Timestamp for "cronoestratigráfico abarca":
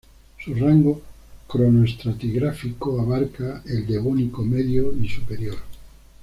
1.45-3.61